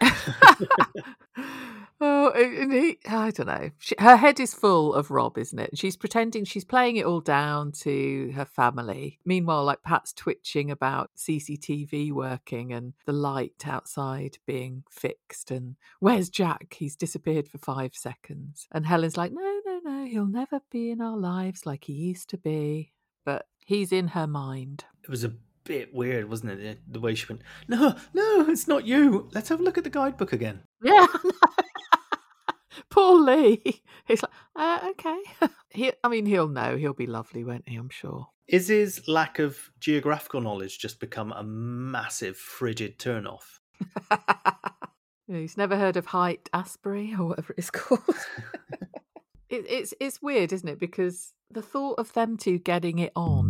[2.02, 3.70] oh, and he, I don't know.
[3.78, 5.78] She, her head is full of Rob, isn't it?
[5.78, 9.18] She's pretending she's playing it all down to her family.
[9.24, 15.50] Meanwhile, like Pat's twitching about CCTV working and the light outside being fixed.
[15.50, 16.74] And where's Jack?
[16.78, 18.66] He's disappeared for five seconds.
[18.72, 22.28] And Helen's like, no, no, no, he'll never be in our lives like he used
[22.30, 22.92] to be.
[23.24, 24.84] But he's in her mind.
[25.04, 25.32] It was a
[25.64, 26.60] bit weird, wasn't it?
[26.86, 29.28] The- The way she went, no, no, it's not you.
[29.32, 30.62] Let's have a look at the guidebook again.
[30.82, 31.06] Yeah.
[32.92, 33.82] Poor Lee.
[34.06, 35.18] He's like, uh, okay.
[35.70, 36.76] he, I mean, he'll know.
[36.76, 37.76] He'll be lovely, won't he?
[37.76, 38.28] I'm sure.
[38.46, 43.60] Is his lack of geographical knowledge just become a massive frigid turnoff?
[45.26, 48.02] He's never heard of Haight Ashbury or whatever it's called.
[49.48, 50.78] it, it's it's weird, isn't it?
[50.78, 53.48] Because the thought of them two getting it on,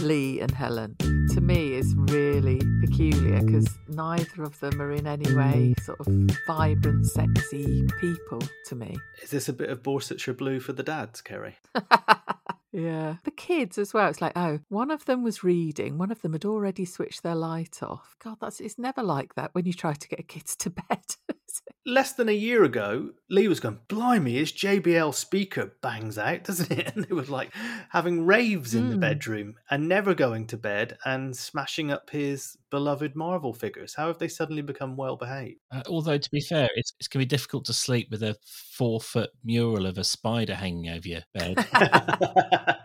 [0.00, 0.96] Lee and Helen,
[1.34, 6.06] to me is really peculiar because neither of them are in any way sort of
[6.46, 8.96] vibrant, sexy people to me.
[9.22, 11.56] Is this a bit of Borsetshire blue for the dads, Keri?
[12.72, 13.16] yeah.
[13.24, 14.08] The kids as well.
[14.08, 17.34] It's like, oh, one of them was reading, one of them had already switched their
[17.34, 18.16] light off.
[18.22, 21.04] God, that's it's never like that when you try to get kids to bed.
[21.48, 21.74] is it?
[21.90, 26.70] Less than a year ago, Lee was going, Blimey, his JBL speaker bangs out, doesn't
[26.70, 26.92] it?
[26.94, 27.52] And they were like
[27.90, 29.00] having raves in the Mm.
[29.00, 33.94] bedroom and never going to bed and smashing up his beloved Marvel figures.
[33.94, 35.60] How have they suddenly become well behaved?
[35.72, 38.36] Uh, although to be fair, it's, it's going to be difficult to sleep with a
[38.76, 41.54] four foot mural of a spider hanging over your bed,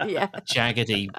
[0.08, 0.28] yeah.
[0.54, 1.10] jaggedy,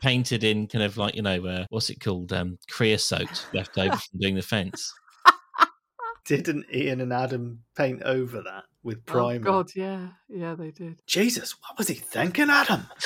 [0.00, 3.96] painted in kind of like you know uh, what's it called, um, creosote left over
[3.96, 4.92] from doing the fence.
[6.28, 9.48] Didn't Ian and Adam paint over that with oh, primer?
[9.48, 9.52] Oh?
[9.52, 11.00] God, yeah, yeah, they did.
[11.06, 12.86] Jesus, what was he thinking, Adam?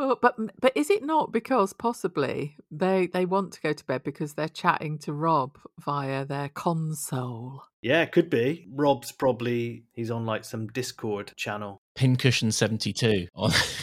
[0.00, 4.02] Well, but but is it not because possibly they they want to go to bed
[4.02, 7.64] because they're chatting to Rob via their console?
[7.82, 8.66] Yeah, could be.
[8.72, 11.82] Rob's probably he's on like some Discord channel.
[11.96, 13.26] Pincushion seventy two.
[13.34, 13.52] on.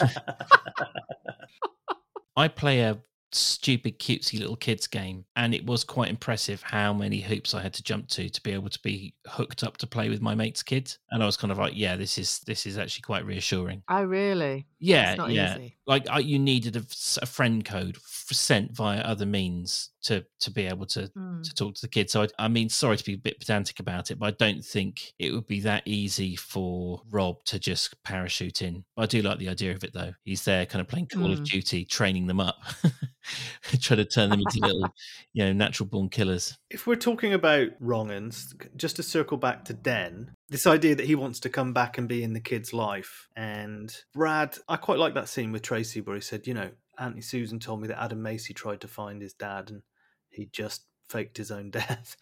[2.36, 2.98] I play a
[3.32, 7.74] stupid cutesy little kids game and it was quite impressive how many hoops I had
[7.74, 10.62] to jump to to be able to be hooked up to play with my mate's
[10.62, 13.82] kids and I was kind of like yeah this is this is actually quite reassuring
[13.88, 14.66] Oh, really?
[14.78, 15.76] yeah It's not yeah easy.
[15.86, 17.96] like I, you needed a friend code
[18.30, 21.42] sent via other means to to be able to Hmm.
[21.42, 23.80] to talk to the kids so I, I mean sorry to be a bit pedantic
[23.80, 28.00] about it but I don't think it would be that easy for Rob to just
[28.04, 30.88] parachute in but I do like the idea of it though he's there kind of
[30.88, 31.44] playing Call of Mm.
[31.44, 32.56] Duty training them up
[33.80, 34.88] trying to turn them into little
[35.32, 39.74] you know natural born killers If we're talking about wronguns just to circle back to
[39.74, 43.28] Den, this idea that he wants to come back and be in the kid's life.
[43.36, 47.20] And Brad, I quite like that scene with Tracy where he said, you know, Auntie
[47.20, 49.82] Susan told me that Adam Macy tried to find his dad and
[50.30, 52.16] he just faked his own death.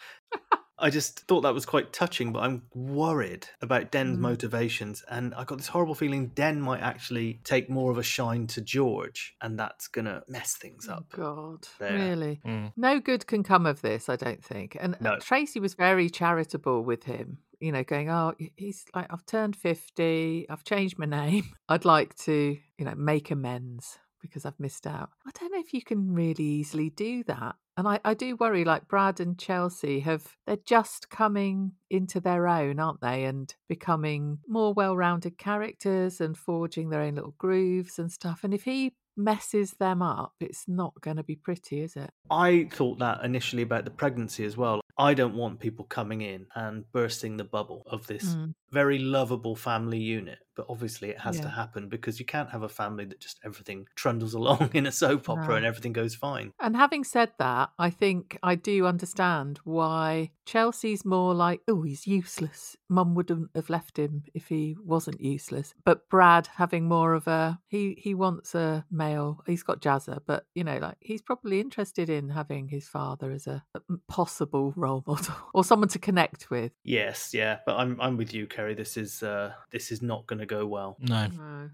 [0.78, 4.20] I just thought that was quite touching, but I'm worried about Den's Mm.
[4.20, 5.02] motivations.
[5.10, 8.60] And I got this horrible feeling Den might actually take more of a shine to
[8.60, 11.08] George, and that's going to mess things Oh, up.
[11.10, 11.94] God, there.
[11.94, 12.40] really?
[12.44, 12.72] Mm.
[12.76, 14.76] No good can come of this, I don't think.
[14.78, 15.18] And uh, No.
[15.18, 20.46] Tracy was very charitable with him, you know, going, Oh, he's like, I've turned 50,
[20.50, 21.44] I've changed my name.
[21.70, 25.10] I'd like to, you know, make amends because I've missed out.
[25.26, 27.56] I don't know if you can really easily do that.
[27.76, 32.48] And I, I do worry, like Brad and Chelsea have, they're just coming into their
[32.48, 33.24] own, aren't they?
[33.24, 38.40] And becoming more well rounded characters and forging their own little grooves and stuff.
[38.42, 42.10] And if he messes them up, it's not going to be pretty, is it?
[42.30, 44.80] I thought that initially about the pregnancy as well.
[44.98, 48.54] I don't want people coming in and bursting the bubble of this Mm.
[48.70, 50.38] very lovable family unit.
[50.56, 53.86] But obviously, it has to happen because you can't have a family that just everything
[53.94, 55.54] trundles along in a soap opera No.
[55.56, 56.52] and everything goes fine.
[56.58, 62.06] And having said that, I think I do understand why Chelsea's more like, oh, he's
[62.06, 62.74] useless.
[62.88, 65.74] Mum wouldn't have left him if he wasn't useless.
[65.84, 69.42] But Brad having more of a he he wants a male.
[69.46, 73.46] He's got Jazzer, but you know, like he's probably interested in having his father as
[73.46, 75.18] a, a possible role model
[75.54, 76.72] or someone to connect with.
[76.84, 78.74] Yes, yeah, but I'm I'm with you, Keri.
[78.74, 80.96] This is uh this is not going to go well.
[81.00, 81.28] No.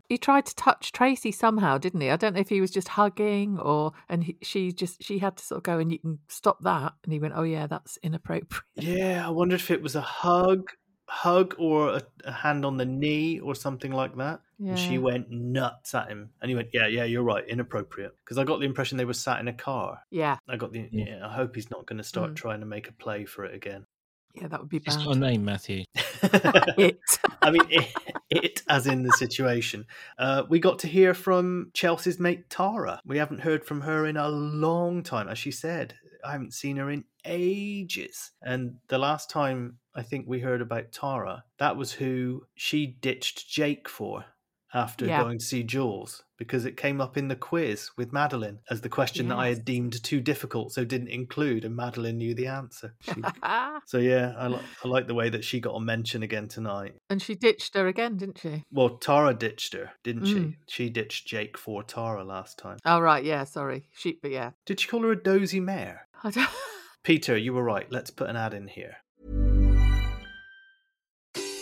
[0.08, 2.10] He tried to touch Tracy somehow, didn't he?
[2.10, 5.36] I don't know if he was just hugging or and he, she just she had
[5.36, 7.98] to sort of go and you can stop that, and he went, "Oh yeah, that's
[8.02, 10.70] inappropriate." Yeah, I wondered if it was a hug,
[11.06, 14.40] hug, or a, a hand on the knee or something like that.
[14.70, 18.38] And she went nuts at him, and he went, "Yeah, yeah, you're right, inappropriate." Because
[18.38, 20.00] I got the impression they were sat in a car.
[20.10, 21.04] Yeah, I got the Yeah.
[21.18, 21.26] yeah.
[21.26, 22.36] I hope he's not going to start Mm.
[22.36, 23.84] trying to make a play for it again.
[24.34, 25.04] yeah, that would be It's bad.
[25.04, 25.84] got a name, Matthew.
[26.78, 26.98] It.
[27.42, 27.88] I mean, it,
[28.30, 29.84] it as in the situation.
[30.18, 33.00] Uh, we got to hear from Chelsea's mate Tara.
[33.04, 35.94] We haven't heard from her in a long time, as she said.
[36.24, 38.30] I haven't seen her in ages.
[38.40, 43.50] And the last time I think we heard about Tara, that was who she ditched
[43.50, 44.24] Jake for
[44.74, 45.22] after Yeah.
[45.22, 48.88] going to see Jules because it came up in the quiz with Madeline as the
[48.88, 52.94] question that I had deemed too difficult, so didn't include, and Madeline knew the answer.
[53.02, 53.12] She,
[53.86, 56.94] so yeah, I, li- I like the way that she got a mention again tonight.
[57.10, 58.64] and she ditched her again, didn't she?
[58.72, 60.34] Well, Tara ditched her, didn't she?
[60.34, 60.56] Mm.
[60.68, 62.78] She ditched Jake for Tara last time.
[62.84, 63.44] Oh right, yeah.
[63.44, 64.18] Sorry, she.
[64.20, 66.08] But yeah, Did she call her a dozy mare?
[66.24, 66.48] I don't.
[67.04, 67.86] Peter, you were right.
[67.90, 68.96] Let's put an ad in here.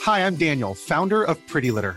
[0.02, 1.96] Hi, I'm Daniel, founder of Pretty Litter.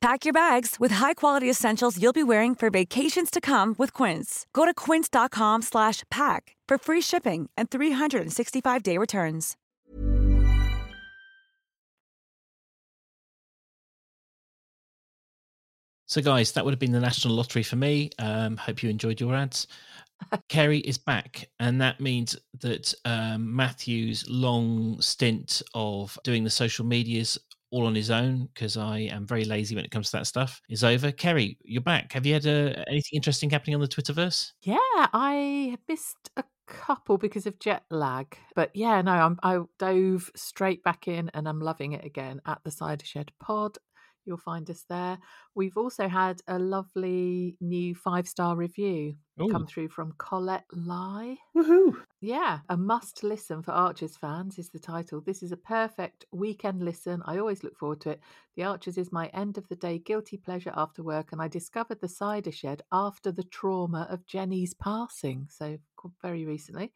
[0.00, 4.46] Pack your bags with high-quality essentials you'll be wearing for vacations to come with Quince.
[4.54, 9.58] Go to quince.com slash pack for free shipping and 365-day returns.
[16.06, 18.10] So, guys, that would have been the national lottery for me.
[18.18, 19.66] Um, hope you enjoyed your ads.
[20.48, 26.86] Keri is back, and that means that um, Matthew's long stint of doing the social
[26.86, 27.38] medias
[27.70, 30.60] all on his own, because I am very lazy when it comes to that stuff,
[30.68, 31.12] is over.
[31.12, 32.12] Keri, you're back.
[32.12, 34.52] Have you had uh, anything interesting happening on the Twitterverse?
[34.62, 40.30] Yeah, I missed a couple because of jet lag, but yeah, no, I'm, I dove
[40.36, 43.78] straight back in, and I'm loving it again at the Cider Shed Pod.
[44.30, 45.18] You'll find us there.
[45.56, 49.16] We've also had a lovely new five star review
[49.50, 51.36] come through from Colette Lai.
[51.56, 51.96] Woohoo!
[52.20, 55.20] Yeah, a must listen for Archers fans is the title.
[55.20, 57.22] This is a perfect weekend listen.
[57.26, 58.20] I always look forward to it.
[58.54, 62.00] The Archers is my end of the day guilty pleasure after work, and I discovered
[62.00, 65.78] the cider shed after the trauma of Jenny's passing, so
[66.22, 66.92] very recently.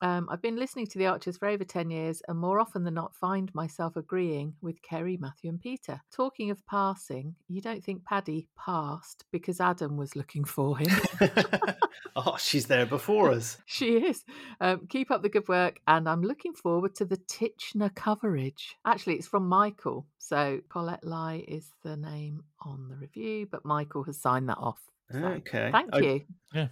[0.00, 2.94] Um, I've been listening to The Archers for over 10 years and more often than
[2.94, 6.00] not find myself agreeing with Keri, Matthew, and Peter.
[6.12, 10.88] Talking of passing, you don't think Paddy passed because Adam was looking for him.
[12.16, 13.58] oh, she's there before us.
[13.66, 14.24] She is.
[14.60, 18.76] Um, keep up the good work, and I'm looking forward to the Titchener coverage.
[18.84, 20.06] Actually, it's from Michael.
[20.18, 24.80] So Colette Lai is the name on the review, but Michael has signed that off.
[25.10, 25.70] So, Okay.
[25.72, 26.20] Thank I- you.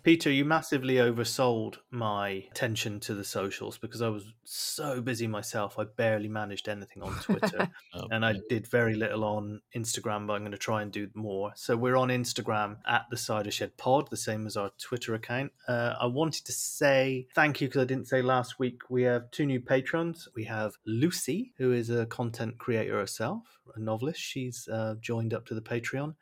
[0.02, 5.78] Peter, you massively oversold my attention to the socials because I was so busy myself.
[5.78, 7.68] I barely managed anything on Twitter.
[7.94, 11.08] Oh, and I did very little on Instagram, but I'm going to try and do
[11.14, 11.52] more.
[11.56, 15.52] So we're on Instagram at the Cider Shed Pod, the same as our Twitter account.
[15.68, 18.80] Uh, I wanted to say thank you because I didn't say last week.
[18.90, 20.28] We have two new patrons.
[20.34, 23.42] We have Lucy, who is a content creator herself,
[23.74, 24.20] a novelist.
[24.20, 26.14] She's uh, joined up to the Patreon,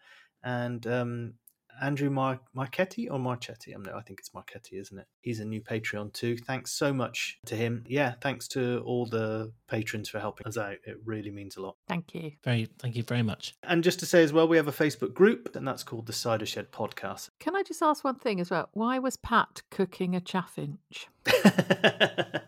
[0.45, 1.35] and um,
[1.83, 3.73] Andrew Mar- Marchetti or Marchetti?
[3.75, 5.07] I'm no, I think it's Marchetti, isn't it?
[5.21, 6.37] He's a new Patreon too.
[6.37, 7.85] Thanks so much to him.
[7.87, 10.77] Yeah, thanks to all the patrons for helping us out.
[10.85, 11.77] It really means a lot.
[11.89, 12.33] Thank you.
[12.43, 13.55] Very, thank you very much.
[13.63, 16.13] And just to say as well, we have a Facebook group, and that's called the
[16.13, 17.31] Cider Shed Podcast.
[17.41, 18.69] Can I just ask one thing as well?
[18.73, 21.09] Why was Pat cooking a chaffinch?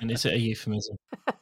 [0.00, 0.96] And is it a euphemism?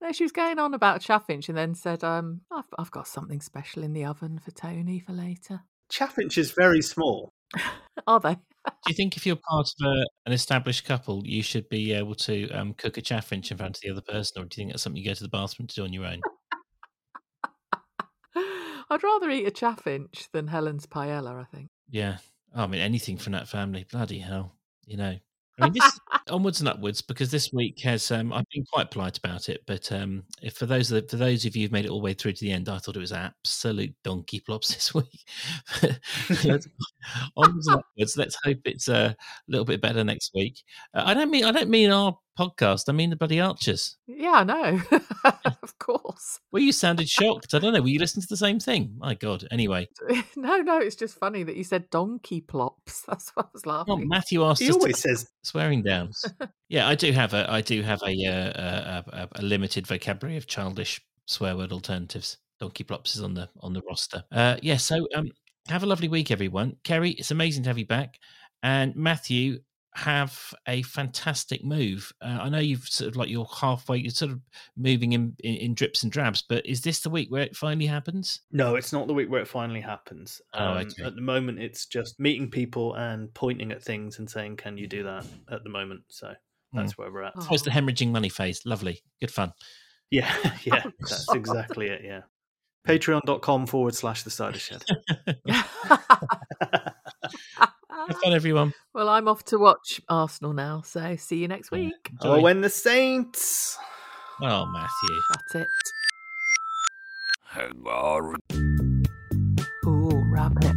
[0.00, 3.40] No, she was going on about chaffinch and then said, um, I've, I've got something
[3.40, 5.62] special in the oven for Tony for later.
[5.92, 7.32] Chaffinch is very small.
[8.06, 8.34] Are they?
[8.34, 12.14] Do you think if you're part of a, an established couple, you should be able
[12.16, 14.70] to um, cook a chaffinch in front of the other person, or do you think
[14.72, 16.22] that's something you go to the bathroom to do on your own?
[18.90, 21.68] I'd rather eat a chaffinch than Helen's paella, I think.
[21.90, 22.18] Yeah.
[22.54, 23.86] Oh, I mean, anything from that family.
[23.90, 24.54] Bloody hell.
[24.86, 25.16] You know.
[25.60, 26.00] I mean, this
[26.30, 28.10] onwards and upwards because this week has.
[28.10, 31.44] Um, I've been quite polite about it, but um, if for those of- for those
[31.44, 33.00] of you who've made it all the way through to the end, I thought it
[33.00, 35.24] was absolute donkey plops this week.
[36.44, 36.68] Let's-
[37.36, 38.16] onwards and upwards.
[38.16, 39.16] Let's hope it's a
[39.48, 40.62] little bit better next week.
[40.94, 42.84] Uh, I don't mean I don't mean our podcast.
[42.88, 43.96] I mean the bloody Archers.
[44.06, 44.80] Yeah, I know.
[45.62, 46.40] of course.
[46.52, 47.54] Well, you sounded shocked.
[47.54, 47.80] I don't know.
[47.80, 48.94] Were you listening to the same thing?
[48.98, 49.46] My God.
[49.50, 49.88] Anyway,
[50.36, 53.02] No, no, it's just funny that you said donkey plops.
[53.08, 54.08] That's what I was well, laughing.
[54.08, 56.24] Matthew asked He us to always says swearing downs.
[56.68, 60.36] yeah, I do have a I do have a, uh, a, a a limited vocabulary
[60.36, 62.38] of childish swear word alternatives.
[62.60, 64.24] Donkey plops is on the on the roster.
[64.30, 65.30] Uh, yeah, so um,
[65.68, 66.76] have a lovely week, everyone.
[66.84, 68.18] Keri, it's amazing to have you back,
[68.62, 69.60] and Matthew.
[69.96, 72.12] Have a fantastic move.
[72.20, 74.40] Uh, I know you've sort of like you're halfway, you're sort of
[74.76, 77.86] moving in, in in drips and drabs, but is this the week where it finally
[77.86, 78.40] happens?
[78.50, 80.40] no, it's not the week where it finally happens.
[80.52, 81.04] Oh, Um, okay.
[81.04, 84.88] At the moment, it's just meeting people and pointing at things and saying, "Can you
[84.88, 86.34] do that?" At the moment, so
[86.72, 87.34] that's where we're at.
[87.36, 87.46] Oh.
[87.50, 88.62] Oh, it's the hemorrhaging money phase.
[88.66, 89.52] Lovely, good fun.
[90.10, 90.30] Yeah,
[90.64, 91.36] yeah, Oh, that's God.
[91.36, 92.02] exactly it.
[92.04, 92.22] Yeah.
[92.86, 94.82] Patreon.com forward slash the cider shed.
[98.08, 98.72] Have fun, everyone.
[98.92, 101.78] well, I'm off to watch Arsenal now, so see you next Yeah.
[101.78, 102.10] week.
[102.20, 103.78] oh, when the Saints.
[104.42, 105.20] Oh, Matthew.
[105.30, 105.68] That's it.
[107.46, 108.36] Hang on.
[109.86, 110.76] Ooh, rabbit.